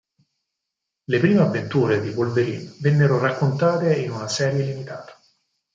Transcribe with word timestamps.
Le 1.09 1.19
prime 1.19 1.37
avventure 1.37 2.01
di 2.01 2.09
"Wolverine" 2.09 2.73
vennero 2.79 3.19
raccontate 3.19 3.93
in 3.97 4.09
una 4.09 4.27
serie 4.27 4.65
limitata. 4.65 5.13